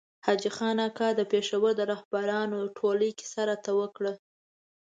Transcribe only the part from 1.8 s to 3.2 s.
رهبرانو ټولۍ